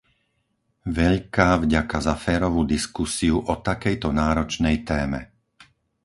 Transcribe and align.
Veľká 0.99 1.49
vďaka 1.63 1.97
za 2.07 2.15
férovú 2.23 2.61
diskusiu 2.73 3.35
o 3.37 3.53
takejto 3.67 4.09
náročnej 4.21 4.75
téme! 4.89 5.21